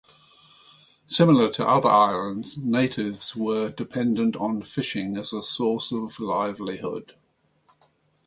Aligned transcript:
Similar 1.05 1.51
to 1.51 1.67
other 1.67 1.87
islands, 1.87 2.57
natives 2.57 3.35
were 3.35 3.69
dependent 3.69 4.35
on 4.35 4.63
fishing 4.63 5.15
as 5.15 5.31
a 5.31 5.43
source 5.43 5.91
of 5.91 6.19
livelihood. 6.19 7.13